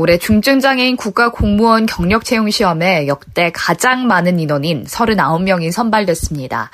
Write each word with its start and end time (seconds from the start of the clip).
올해 0.00 0.16
중증장애인 0.16 0.96
국가공무원 0.96 1.84
경력채용시험에 1.84 3.06
역대 3.06 3.50
가장 3.52 4.06
많은 4.06 4.40
인원인 4.40 4.84
39명이 4.84 5.70
선발됐습니다. 5.70 6.70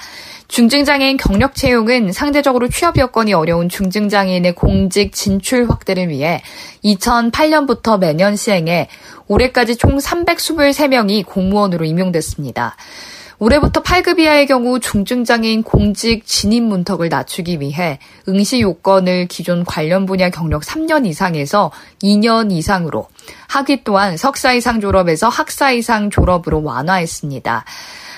중증장애인 0.46 1.16
경력채용은 1.16 2.12
상대적으로 2.12 2.68
취업 2.68 2.96
여건이 2.98 3.32
어려운 3.32 3.68
중증장애인의 3.68 4.54
공직 4.54 5.12
진출 5.12 5.68
확대를 5.68 6.08
위해 6.08 6.40
2008년부터 6.84 7.98
매년 7.98 8.36
시행해 8.36 8.88
올해까지 9.26 9.74
총 9.74 9.98
323명이 9.98 11.26
공무원으로 11.26 11.84
임용됐습니다. 11.84 12.76
올해부터 13.38 13.82
8급 13.82 14.18
이하의 14.18 14.46
경우 14.46 14.80
중증장애인 14.80 15.62
공직 15.62 16.24
진입 16.26 16.62
문턱을 16.62 17.10
낮추기 17.10 17.60
위해 17.60 17.98
응시 18.28 18.62
요건을 18.62 19.26
기존 19.26 19.64
관련 19.64 20.06
분야 20.06 20.30
경력 20.30 20.62
3년 20.62 21.06
이상에서 21.06 21.70
2년 22.02 22.50
이상으로 22.50 23.08
학위 23.48 23.84
또한 23.84 24.16
석사 24.16 24.54
이상 24.54 24.80
졸업에서 24.80 25.28
학사 25.28 25.72
이상 25.72 26.08
졸업으로 26.08 26.62
완화했습니다. 26.62 27.64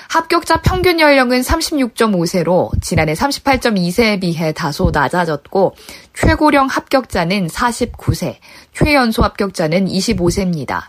합격자 0.09 0.61
평균 0.61 0.99
연령은 0.99 1.41
36.5세로 1.41 2.71
지난해 2.81 3.13
38.2세에 3.13 4.19
비해 4.19 4.51
다소 4.53 4.89
낮아졌고 4.91 5.75
최고령 6.15 6.65
합격자는 6.65 7.45
49세, 7.47 8.37
최연소 8.73 9.21
합격자는 9.21 9.85
25세입니다. 9.85 10.81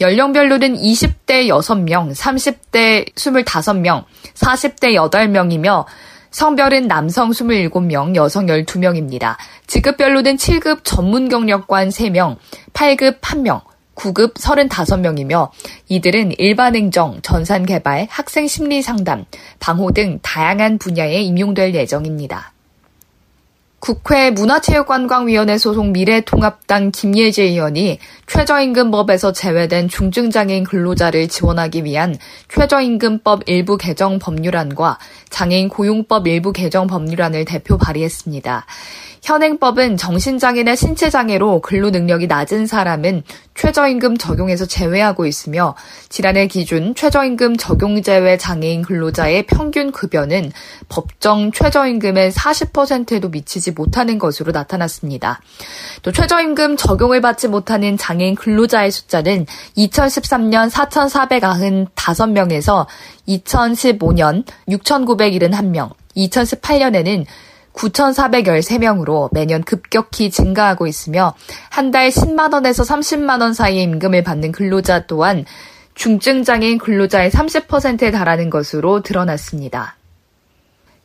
연령별로는 0.00 0.76
20대 0.76 1.48
6명, 1.48 2.14
30대 2.14 3.12
25명, 3.14 4.04
40대 4.34 4.94
8명이며 5.10 5.86
성별은 6.30 6.86
남성 6.86 7.30
27명, 7.30 8.14
여성 8.14 8.46
12명입니다. 8.46 9.36
직급별로는 9.66 10.36
7급 10.36 10.80
전문 10.84 11.28
경력관 11.28 11.88
3명, 11.88 12.36
8급 12.74 13.20
1명, 13.20 13.62
9급 13.96 14.34
35명이며 14.34 15.50
이들은 15.88 16.32
일반 16.38 16.76
행정, 16.76 17.20
전산 17.22 17.66
개발, 17.66 18.06
학생 18.08 18.46
심리 18.46 18.82
상담, 18.82 19.24
방호 19.58 19.90
등 19.90 20.20
다양한 20.22 20.78
분야에 20.78 21.22
임용될 21.22 21.74
예정입니다. 21.74 22.52
국회 23.80 24.30
문화체육관광위원회 24.30 25.56
소속 25.56 25.90
미래통합당 25.90 26.90
김예재 26.90 27.44
의원이 27.44 28.00
최저임금법에서 28.26 29.32
제외된 29.32 29.88
중증장애인 29.88 30.64
근로자를 30.64 31.28
지원하기 31.28 31.84
위한 31.84 32.16
최저임금법 32.48 33.42
일부 33.46 33.76
개정 33.76 34.18
법률안과 34.18 34.98
장애인 35.30 35.68
고용법 35.68 36.26
일부 36.26 36.52
개정 36.52 36.88
법률안을 36.88 37.44
대표 37.44 37.78
발의했습니다. 37.78 38.66
현행법은 39.28 39.98
정신장애나 39.98 40.74
신체장애로 40.74 41.60
근로 41.60 41.90
능력이 41.90 42.28
낮은 42.28 42.66
사람은 42.66 43.24
최저임금 43.54 44.16
적용에서 44.16 44.64
제외하고 44.64 45.26
있으며 45.26 45.74
지난해 46.08 46.46
기준 46.46 46.94
최저임금 46.94 47.58
적용 47.58 48.00
제외 48.00 48.38
장애인 48.38 48.80
근로자의 48.80 49.44
평균 49.44 49.92
급여는 49.92 50.50
법정 50.88 51.52
최저임금의 51.52 52.30
40%에도 52.30 53.28
미치지 53.28 53.72
못하는 53.72 54.18
것으로 54.18 54.52
나타났습니다. 54.52 55.42
또 56.00 56.10
최저임금 56.10 56.78
적용을 56.78 57.20
받지 57.20 57.48
못하는 57.48 57.98
장애인 57.98 58.34
근로자의 58.34 58.90
숫자는 58.90 59.44
2013년 59.76 60.70
4,495명에서 60.70 62.86
2015년 63.28 64.46
6,971명, 64.68 65.90
2018년에는 66.16 67.26
9,413명으로 67.78 69.28
매년 69.32 69.62
급격히 69.62 70.30
증가하고 70.30 70.86
있으며 70.86 71.34
한 71.70 71.88
달 71.90 72.08
10만원에서 72.10 72.84
30만원 72.86 73.54
사이의 73.54 73.82
임금을 73.84 74.22
받는 74.22 74.52
근로자 74.52 75.06
또한 75.06 75.44
중증장애인 75.94 76.78
근로자의 76.78 77.30
30%에 77.30 78.10
달하는 78.10 78.50
것으로 78.50 79.02
드러났습니다. 79.02 79.97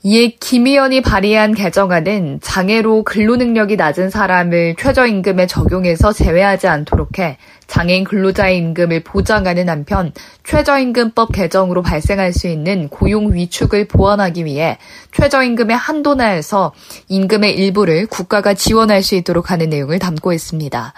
이에 0.06 0.36
김 0.38 0.68
의원이 0.68 1.00
발의한 1.00 1.53
개정안은 1.53 2.40
장애로 2.41 3.03
근로 3.03 3.38
능력이 3.38 3.78
낮은 3.78 4.09
사람을 4.09 4.75
최저임금에 4.78 5.47
적용해서 5.47 6.12
제외하지 6.12 6.68
않도록 6.68 7.19
해 7.19 7.38
장애인 7.68 8.03
근로자의 8.03 8.58
임금을 8.58 9.03
보장하는 9.03 9.69
한편 9.69 10.12
최저임금법 10.44 11.31
개정으로 11.31 11.84
발생할 11.84 12.34
수 12.34 12.50
있는 12.50 12.90
고용 12.90 13.34
위축을 13.34 13.88
보완하기 13.88 14.44
위해 14.44 14.78
최저임금의 15.13 15.78
한도 15.78 16.16
내에서 16.16 16.74
임금의 17.08 17.56
일부를 17.56 18.08
국가가 18.08 18.53
지원할 18.53 19.03
수 19.03 19.16
있도록 19.16 19.52
하는 19.52 19.69
내용을 19.69 20.00
담고 20.00 20.34
있습니다. 20.34 20.94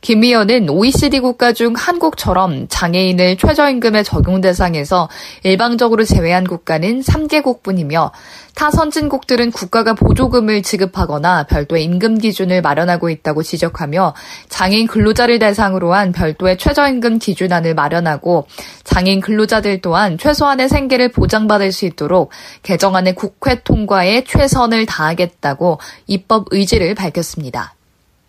김 0.00 0.24
의원은 0.24 0.70
OECD 0.70 1.20
국가 1.20 1.52
중 1.52 1.74
한국처럼 1.76 2.68
장애인을 2.68 3.36
최저임금의 3.36 4.02
적용 4.02 4.40
대상에서 4.40 5.10
일방적으로 5.42 6.04
제외한 6.04 6.44
국가는 6.44 7.00
3개국뿐이며 7.00 8.10
타 8.54 8.70
선진국들은 8.70 9.50
국가가 9.50 9.92
보조금을 9.94 10.62
지급하거나 10.62 11.44
별도의 11.44 11.84
임금 11.84 12.18
기준을 12.18 12.62
마련하고 12.62 13.10
있다고 13.10 13.42
지적하며 13.42 14.14
장애인 14.48 14.86
근로자를 14.86 15.38
대상으로 15.38 15.92
한 15.92 16.12
별도의 16.12 16.56
최저임금 16.56 17.18
기준안을 17.18 17.74
마련하고 17.74 18.46
장애인 18.84 19.20
근로자들 19.20 19.82
또한 19.82 20.16
최소한의 20.16 20.70
생계를 20.70 21.10
보장받을 21.10 21.72
수 21.72 21.84
있도록 21.84 22.30
개정안의 22.62 23.14
국회 23.14 23.62
통과에 23.62 24.24
최선을 24.24 24.86
다하겠다고 24.86 25.78
입법 26.06 26.46
의지를 26.50 26.94
밝혔습니다. 26.94 27.74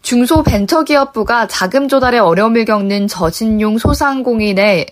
중소벤처기업부가 0.02 1.48
자금 1.48 1.88
조달에 1.88 2.20
어려움을 2.20 2.66
겪는 2.66 3.08
저신용 3.08 3.78
소상공인의 3.78 4.88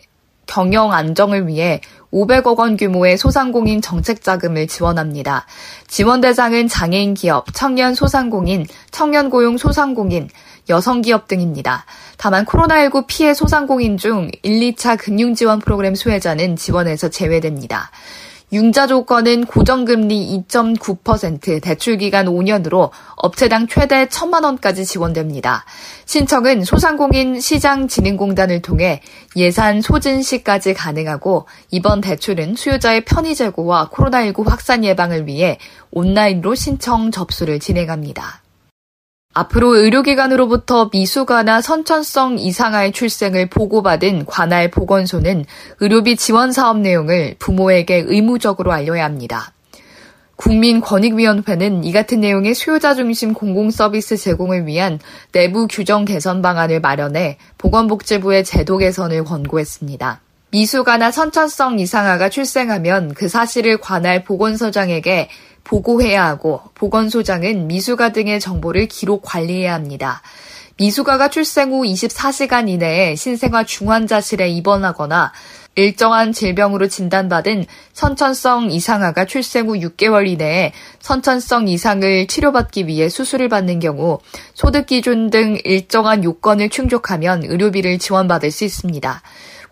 경영 0.45 0.93
안정을 0.93 1.47
위해 1.47 1.81
500억 2.11 2.57
원 2.57 2.75
규모의 2.75 3.17
소상공인 3.17 3.81
정책 3.81 4.23
자금을 4.23 4.67
지원합니다. 4.67 5.45
지원 5.87 6.21
대상은 6.21 6.67
장애인 6.67 7.13
기업, 7.13 7.45
청년 7.53 7.93
소상공인, 7.93 8.65
청년 8.89 9.29
고용 9.29 9.57
소상공인, 9.57 10.27
여성 10.69 11.01
기업 11.01 11.27
등입니다. 11.27 11.85
다만 12.17 12.45
코로나19 12.45 13.05
피해 13.07 13.35
소상공인 13.35 13.97
중 13.97 14.31
1, 14.41 14.73
2차 14.73 14.97
금융 14.97 15.35
지원 15.35 15.59
프로그램 15.59 15.93
수혜자는 15.93 16.55
지원에서 16.55 17.09
제외됩니다. 17.09 17.91
융자 18.51 18.87
조건은 18.87 19.45
고정금리 19.45 20.43
2.9%, 20.47 21.61
대출 21.61 21.97
기간 21.97 22.25
5년으로 22.25 22.89
업체당 23.15 23.67
최대 23.67 24.07
1천만 24.07 24.43
원까지 24.43 24.85
지원됩니다. 24.85 25.65
신청은 26.05 26.63
소상공인 26.63 27.39
시장진흥공단을 27.39 28.61
통해 28.61 29.01
예산 29.35 29.81
소진 29.81 30.23
시까지 30.23 30.73
가능하고 30.73 31.45
이번 31.69 32.01
대출은 32.01 32.55
수요자의 32.55 33.05
편의 33.05 33.35
제고와 33.35 33.89
코로나19 33.91 34.47
확산 34.47 34.83
예방을 34.83 35.27
위해 35.27 35.59
온라인으로 35.91 36.55
신청 36.55 37.11
접수를 37.11 37.59
진행합니다. 37.59 38.41
앞으로 39.39 39.75
의료기관으로부터 39.75 40.89
미숙아나 40.91 41.61
선천성 41.61 42.39
이상아의 42.39 42.91
출생을 42.91 43.47
보고받은 43.47 44.25
관할 44.25 44.71
보건소는 44.71 45.45
의료비 45.79 46.15
지원 46.15 46.51
사업 46.51 46.79
내용을 46.79 47.35
부모에게 47.37 48.05
의무적으로 48.07 48.71
알려야 48.71 49.05
합니다. 49.05 49.53
국민권익위원회는 50.35 51.83
이 51.83 51.91
같은 51.91 52.21
내용의 52.21 52.55
수요자 52.55 52.95
중심 52.95 53.33
공공서비스 53.33 54.17
제공을 54.17 54.65
위한 54.65 54.99
내부 55.31 55.67
규정 55.67 56.05
개선 56.05 56.41
방안을 56.41 56.79
마련해 56.79 57.37
보건복지부의 57.57 58.43
제도 58.45 58.77
개선을 58.77 59.25
권고했습니다. 59.25 60.21
미숙아나 60.51 61.11
선천성 61.11 61.77
이상아가 61.77 62.29
출생하면 62.29 63.13
그 63.13 63.29
사실을 63.29 63.77
관할 63.77 64.23
보건소장에게 64.23 65.29
보고해야 65.69 66.25
하고 66.25 66.61
보건소장은 66.73 67.67
미숙아 67.67 68.09
등의 68.09 68.39
정보를 68.39 68.87
기록 68.87 69.21
관리해야 69.21 69.75
합니다. 69.75 70.23
미숙아가 70.77 71.29
출생 71.29 71.71
후 71.71 71.83
24시간 71.83 72.69
이내에 72.69 73.15
신생아 73.15 73.65
중환자실에 73.65 74.49
입원하거나 74.49 75.31
일정한 75.75 76.33
질병으로 76.33 76.87
진단받은 76.87 77.65
선천성 77.93 78.71
이상아가 78.71 79.25
출생 79.25 79.67
후 79.67 79.75
6개월 79.75 80.27
이내에 80.27 80.73
선천성 81.01 81.67
이상을 81.67 82.27
치료받기 82.27 82.87
위해 82.87 83.07
수술을 83.07 83.47
받는 83.49 83.79
경우 83.79 84.19
소득 84.55 84.87
기준 84.87 85.29
등 85.29 85.57
일정한 85.63 86.23
요건을 86.23 86.69
충족하면 86.69 87.43
의료비를 87.43 87.99
지원받을 87.99 88.49
수 88.49 88.65
있습니다. 88.65 89.21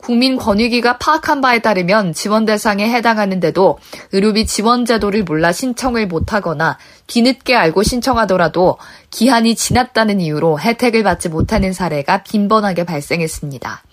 국민권익위가 0.03 0.97
파악한 0.97 1.41
바에 1.41 1.59
따르면 1.59 2.13
지원 2.13 2.45
대상에 2.45 2.89
해당하는데도 2.89 3.79
의료비 4.13 4.45
지원 4.45 4.85
제도를 4.85 5.23
몰라 5.23 5.51
신청을 5.51 6.07
못하거나 6.07 6.77
뒤늦게 7.07 7.55
알고 7.55 7.83
신청하더라도 7.83 8.77
기한이 9.11 9.55
지났다는 9.55 10.21
이유로 10.21 10.59
혜택을 10.59 11.03
받지 11.03 11.29
못하는 11.29 11.73
사례가 11.73 12.23
빈번하게 12.23 12.85
발생했습니다. 12.85 13.83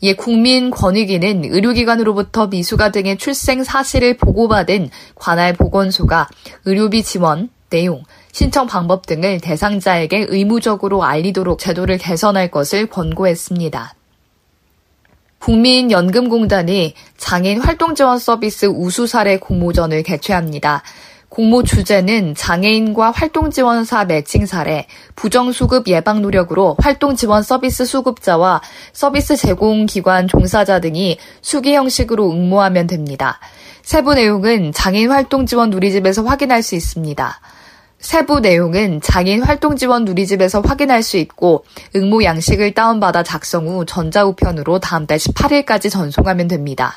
이에 0.00 0.14
국민권익위는 0.14 1.44
의료기관으로부터 1.44 2.48
미수가 2.48 2.90
등의 2.90 3.18
출생 3.18 3.62
사실을 3.62 4.16
보고받은 4.16 4.90
관할 5.14 5.52
보건소가 5.52 6.28
의료비 6.64 7.04
지원, 7.04 7.50
내용, 7.70 8.02
신청 8.32 8.66
방법 8.66 9.06
등을 9.06 9.40
대상자에게 9.40 10.26
의무적으로 10.28 11.04
알리도록 11.04 11.58
제도를 11.60 11.98
개선할 11.98 12.50
것을 12.50 12.86
권고했습니다. 12.86 13.94
국민연금공단이 15.42 16.94
장애인 17.16 17.60
활동지원 17.60 18.18
서비스 18.18 18.66
우수 18.66 19.08
사례 19.08 19.38
공모전을 19.38 20.04
개최합니다. 20.04 20.84
공모 21.28 21.64
주제는 21.64 22.36
장애인과 22.36 23.10
활동지원사 23.10 24.04
매칭 24.04 24.46
사례, 24.46 24.86
부정수급 25.16 25.88
예방 25.88 26.22
노력으로 26.22 26.76
활동지원 26.78 27.42
서비스 27.42 27.84
수급자와 27.84 28.60
서비스 28.92 29.34
제공기관 29.34 30.28
종사자 30.28 30.78
등이 30.78 31.18
수기 31.40 31.74
형식으로 31.74 32.30
응모하면 32.30 32.86
됩니다. 32.86 33.40
세부 33.82 34.14
내용은 34.14 34.70
장애인 34.72 35.10
활동지원 35.10 35.70
누리집에서 35.70 36.22
확인할 36.22 36.62
수 36.62 36.76
있습니다. 36.76 37.40
세부 38.02 38.40
내용은 38.40 39.00
장애인 39.00 39.42
활동 39.44 39.76
지원 39.76 40.04
누리집에서 40.04 40.60
확인할 40.60 41.04
수 41.04 41.16
있고 41.18 41.64
응모 41.94 42.24
양식을 42.24 42.74
다운받아 42.74 43.22
작성 43.22 43.68
후 43.68 43.86
전자우편으로 43.86 44.80
다음 44.80 45.06
달 45.06 45.18
18일까지 45.18 45.88
전송하면 45.88 46.48
됩니다. 46.48 46.94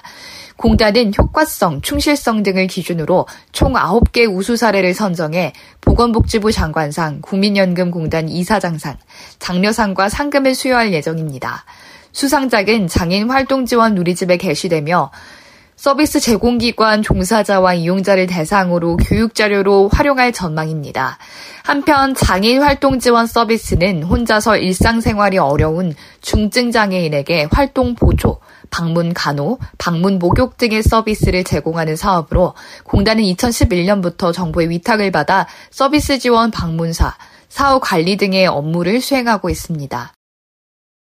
공단은 0.57 1.11
효과성, 1.15 1.81
충실성 1.81 2.41
등을 2.41 2.65
기준으로 2.65 3.27
총 3.51 3.73
9개 3.73 4.27
우수 4.27 4.57
사례를 4.57 4.95
선정해 4.95 5.53
보건복지부 5.81 6.51
장관상, 6.51 7.21
국민연금공단 7.21 8.27
이사장상, 8.27 8.97
장려상과 9.37 10.09
상금을 10.09 10.55
수여할 10.55 10.91
예정입니다. 10.91 11.65
수상작은 12.13 12.87
장애인 12.87 13.29
활동 13.29 13.65
지원 13.65 13.93
누리집에 13.93 14.37
게시되며 14.37 15.11
서비스 15.75 16.21
제공기관 16.21 17.03
종사자와 17.03 17.73
이용자를 17.73 18.27
대상으로 18.27 18.95
교육자료로 18.97 19.89
활용할 19.89 20.31
전망입니다. 20.31 21.17
한편 21.63 22.15
장애인 22.15 22.61
활동 22.61 22.99
지원 22.99 23.27
서비스는 23.27 24.03
혼자서 24.03 24.57
일상생활이 24.57 25.37
어려운 25.37 25.93
중증 26.21 26.71
장애인에게 26.71 27.49
활동 27.51 27.93
보조, 27.93 28.39
방문 28.71 29.13
간호, 29.13 29.59
방문 29.77 30.17
목욕 30.17 30.57
등의 30.57 30.81
서비스를 30.81 31.43
제공하는 31.43 31.97
사업으로 31.97 32.55
공단은 32.85 33.23
2011년부터 33.23 34.33
정부의 34.33 34.69
위탁을 34.69 35.11
받아 35.11 35.45
서비스 35.71 36.19
지원 36.19 36.51
방문사, 36.51 37.15
사후 37.49 37.79
관리 37.81 38.15
등의 38.15 38.47
업무를 38.47 39.01
수행하고 39.01 39.49
있습니다. 39.49 40.14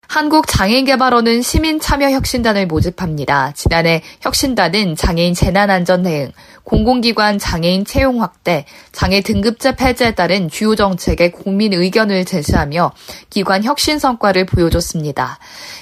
한국장애인개발원은 0.09 1.43
시민참여혁신단을 1.43 2.67
모집합니다. 2.67 3.53
지난해 3.55 4.03
혁신단은 4.21 4.97
장애인 4.97 5.35
재난안전 5.35 6.03
대응, 6.05 6.33
공공기관 6.65 7.39
장애인 7.39 7.85
채용 7.85 8.23
확대, 8.23 8.65
장애 8.93 9.21
등급제 9.21 9.77
폐지에 9.77 10.15
따른 10.15 10.49
주요 10.49 10.75
정책의 10.75 11.33
국민 11.33 11.73
의견을 11.73 12.25
제시하며 12.25 12.93
기관 13.29 13.65
혁신 13.65 13.99
성과를 13.99 14.47
보여줬습니다. 14.47 15.39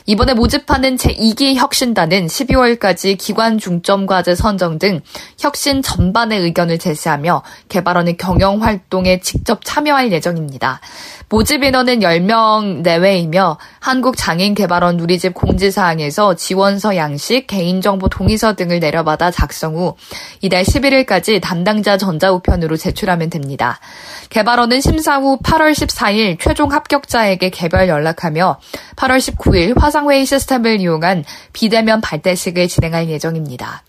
이번에 0.07 0.35
모집하는 0.35 0.97
제2기 0.97 1.55
혁신단은 1.55 2.27
12월까지 2.27 3.17
기관 3.17 3.59
중점 3.59 4.07
과제 4.07 4.35
선정 4.35 4.79
등 4.79 5.01
혁신 5.39 5.83
전반의 5.83 6.41
의견을 6.41 6.79
제시하며 6.79 7.43
개발원의 7.69 8.17
경영 8.17 8.63
활동에 8.63 9.21
직접 9.21 9.61
참여할 9.65 10.11
예정입니다. 10.11 10.81
모집 11.29 11.63
인원은 11.63 12.01
10명 12.01 12.83
내외이며 12.83 13.57
한국 13.79 14.12
장애인개발원 14.17 14.97
누리집 14.97 15.35
공지사항에서 15.35 16.35
지원서 16.35 16.97
양식, 16.97 17.47
개인정보 17.47 18.09
동의서 18.09 18.55
등을 18.55 18.81
내려받아 18.81 19.31
작성 19.31 19.77
후 19.77 19.97
이달 20.41 20.63
11일까지 20.63 21.41
담당자 21.41 21.97
전자우편으로 21.97 22.77
제출하면 22.77 23.31
됩니다. 23.31 23.79
개발원은 24.31 24.81
심사 24.81 25.19
후 25.19 25.39
8월 25.39 25.73
14일 25.73 26.39
최종 26.41 26.73
합격자에게 26.73 27.51
개별 27.51 27.89
연락하며 27.89 28.59
8월 28.97 29.19
19일 29.19 29.79
화상회의 29.79 30.25
시스템을 30.27 30.81
이용한 30.81 31.25
비대면 31.53 32.01
발대식을 32.01 32.69
진행할 32.69 33.09
예정입니다. 33.09 33.83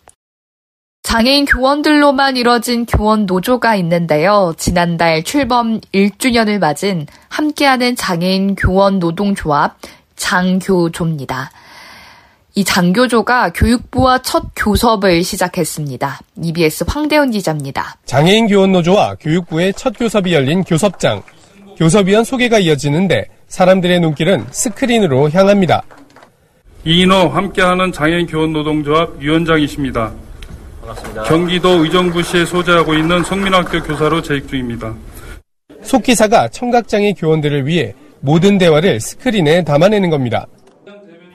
장애인 1.03 1.45
교원들로만 1.45 2.37
이뤄진 2.37 2.85
교원 2.85 3.25
노조가 3.27 3.75
있는데요. 3.75 4.53
지난달 4.57 5.23
출범 5.23 5.79
1주년을 5.93 6.57
맞은 6.57 7.05
함께하는 7.29 7.95
장애인 7.95 8.55
교원 8.55 8.99
노동조합 8.99 9.77
장교조입니다. 10.15 11.51
이 12.56 12.63
장교조가 12.63 13.54
교육부와 13.54 14.21
첫 14.21 14.44
교섭을 14.56 15.24
시작했습니다. 15.24 16.19
EBS 16.44 16.86
황대훈 16.88 17.31
기자입니다. 17.31 17.98
장애인 18.06 18.48
교원 18.48 18.71
노조와 18.71 19.15
교육부의 19.19 19.74
첫 19.74 19.95
교섭이 19.98 20.33
열린 20.33 20.63
교섭장. 20.63 21.24
교섭위원 21.77 22.24
소개가 22.24 22.60
이어지는데 22.60 23.25
사람들의 23.48 24.00
눈길은 24.01 24.45
스크린으로 24.51 25.31
향합니다. 25.31 25.81
이인호 26.86 27.30
함께하는 27.30 27.92
장애인 27.92 28.27
교원 28.27 28.54
노동조합 28.54 29.18
위원장이십니다. 29.18 30.12
반갑습니다. 30.81 31.24
경기도 31.24 31.83
의정부시에 31.83 32.45
소재하고 32.45 32.94
있는 32.94 33.24
성민학교 33.24 33.81
교사로 33.81 34.21
재직 34.21 34.48
중입니다. 34.50 34.94
속 35.81 36.04
기사가 36.04 36.50
청각장애 36.50 37.13
교원들을 37.13 37.66
위해 37.66 37.94
모든 38.23 38.57
대화를 38.57 39.01
스크린에 39.01 39.65
담아내는 39.65 40.09
겁니다. 40.09 40.47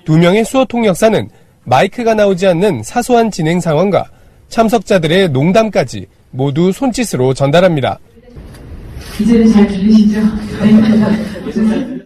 두 0.06 0.16
명의 0.16 0.42
수어 0.42 0.64
통역사는 0.64 1.28
마이크가 1.64 2.14
나오지 2.14 2.46
않는 2.46 2.82
사소한 2.82 3.30
진행 3.30 3.60
상황과 3.60 4.06
참석자들의 4.48 5.28
농담까지 5.28 6.06
모두 6.30 6.72
손짓으로 6.72 7.34
전달합니다. 7.34 7.98
이제는 9.20 9.52
잘 9.52 9.68
들리시죠? 9.68 10.20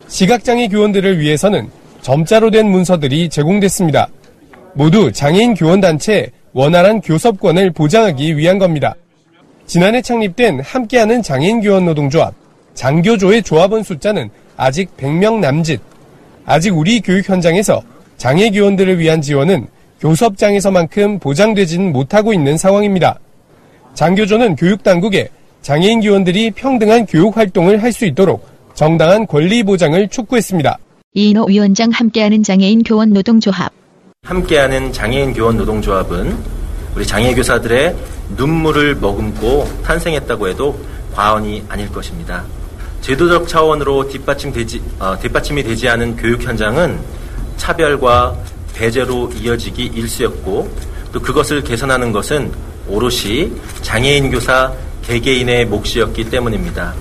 시각장애 0.09 0.67
교원들을 0.67 1.21
위해서는 1.21 1.71
점자로 2.01 2.51
된 2.51 2.69
문서들이 2.69 3.29
제공됐습니다. 3.29 4.09
모두 4.75 5.13
장애인 5.13 5.55
교원단체 5.55 6.33
원활한 6.55 7.01
교섭권을 7.03 7.71
보장하기 7.71 8.37
위한 8.37 8.59
겁니다. 8.59 8.97
지난해 9.65 10.03
창립된 10.03 10.59
함께하는 10.59 11.23
장애인 11.23 11.61
교원 11.61 11.85
노동조합 11.85 12.35
장교조의 12.75 13.45
조합원 13.45 13.85
숫자는 13.85 14.29
아직 14.57 14.97
100명 14.97 15.39
남짓. 15.41 15.81
아직 16.45 16.77
우리 16.77 17.01
교육 17.01 17.29
현장에서 17.29 17.83
장애 18.17 18.51
교원들을 18.51 18.99
위한 18.99 19.21
지원은 19.21 19.67
교섭장에서만큼 20.01 21.19
보장되지는 21.19 21.93
못하고 21.93 22.33
있는 22.33 22.57
상황입니다. 22.57 23.19
장교조는 23.95 24.57
교육 24.57 24.83
당국에 24.83 25.29
장애인 25.63 26.01
교원들이 26.01 26.51
평등한 26.53 27.07
교육 27.07 27.37
활동을 27.37 27.83
할 27.83 27.93
수 27.93 28.05
있도록 28.07 28.47
정당한 28.75 29.27
권리 29.27 29.63
보장을 29.63 30.09
촉구했습니다. 30.09 30.79
이인호 31.15 31.45
위원장 31.49 31.91
함께하는 31.91 32.43
장애인 32.43 32.83
교원 32.85 33.11
노동조합 33.13 33.71
함께하는 34.25 34.93
장애인 34.93 35.35
교원 35.35 35.57
노동조합은 35.59 36.37
우리 36.97 37.07
장애 37.07 37.35
교사들의 37.35 37.95
눈물을 38.37 38.97
머금고 38.97 39.67
탄생했다고 39.85 40.49
해도 40.49 40.79
과언이 41.15 41.65
아닐 41.69 41.89
것입니다. 41.93 42.45
제도적 43.03 43.49
차원으로 43.49 44.09
뒷받침되지, 44.09 44.81
어, 45.01 45.19
뒷받침이 45.19 45.63
되지 45.63 45.89
않은 45.89 46.17
교육 46.17 46.43
현장은 46.43 46.99
차별과 47.57 48.37
배제로 48.75 49.31
이어지기 49.33 49.87
일쑤였고 49.95 50.71
또 51.13 51.21
그것을 51.21 51.63
개선하는 51.63 52.13
것은 52.13 52.51
오롯이 52.89 53.53
장애인 53.83 54.31
교사 54.31 54.73
개개인의 55.03 55.67
몫이었기 55.67 56.31
때문입니다. 56.31 56.95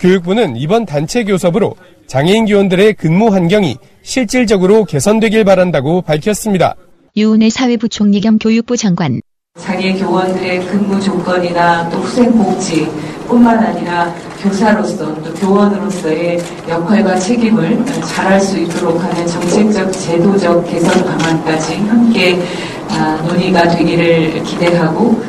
교육부는 0.00 0.56
이번 0.56 0.84
단체 0.84 1.24
교섭으로 1.24 1.76
장애인 2.06 2.46
교원들의 2.46 2.94
근무 2.94 3.32
환경이 3.32 3.76
실질적으로 4.02 4.84
개선되길 4.84 5.44
바란다고 5.44 6.02
밝혔습니다. 6.02 6.74
유은혜 7.16 7.50
사회부총리 7.50 8.20
겸 8.20 8.38
교육부 8.38 8.76
장관. 8.76 9.20
장애 9.58 9.92
교원들의 9.92 10.66
근무 10.66 11.00
조건이나 11.00 11.88
또 11.90 11.98
후생 11.98 12.32
복지 12.32 12.88
뿐만 13.26 13.58
아니라 13.58 14.14
교사로서 14.40 15.14
또 15.22 15.34
교원으로서의 15.34 16.38
역할과 16.68 17.16
책임을 17.18 17.84
잘할 18.06 18.40
수 18.40 18.58
있도록 18.58 19.02
하는 19.02 19.26
정책적 19.26 19.92
제도적 19.92 20.70
개선 20.70 21.04
방안까지 21.04 21.74
함께 21.76 22.38
아, 22.90 23.20
논의가 23.26 23.68
되기를 23.68 24.42
기대하고 24.44 25.22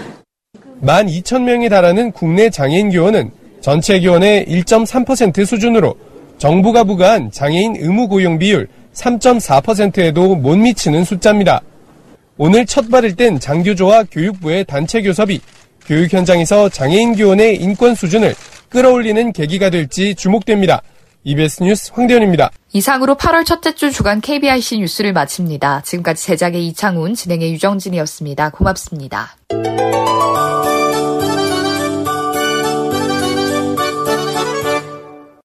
12,000명에 0.82 1.70
달하는 1.70 2.12
국내 2.12 2.50
장애인 2.50 2.92
교원은 2.92 3.32
전체 3.60 4.00
교원의 4.00 4.46
1.3% 4.46 5.46
수준으로 5.46 5.96
정부가 6.38 6.86
부과한 6.86 7.32
장애인 7.32 7.76
의무 7.78 8.08
고용 8.08 8.40
비율 8.40 8.70
3.4%에도 8.94 10.36
못 10.36 10.56
미치는 10.56 11.04
숫자입니다. 11.04 11.62
오늘 12.42 12.66
첫 12.66 12.90
발을 12.90 13.18
뗀 13.18 13.38
장교조와 13.38 14.06
교육부의 14.10 14.64
단체 14.64 15.02
교섭이 15.02 15.42
교육 15.86 16.14
현장에서 16.14 16.70
장애인 16.70 17.18
교원의 17.18 17.58
인권 17.58 17.96
수준을 17.96 18.34
끌어올리는 18.70 19.34
계기가 19.34 19.70
될지 19.70 20.16
주목됩니다. 20.16 20.82
EBS 21.26 21.64
뉴스 21.64 21.92
황대현입니다. 21.94 22.50
이상으로 22.72 23.16
8월 23.16 23.46
첫째 23.46 23.76
주 23.76 23.92
주간 23.92 24.22
KBIC 24.22 24.80
뉴스를 24.80 25.12
마칩니다. 25.12 25.82
지금까지 25.82 26.26
제작의 26.28 26.66
이창훈, 26.68 27.14
진행의 27.14 27.52
유정진이었습니다. 27.52 28.52
고맙습니다. 28.52 29.36